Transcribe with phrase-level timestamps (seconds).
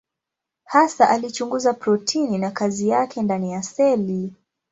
[0.63, 4.33] Hasa alichunguza protini na kazi yake ndani ya seli.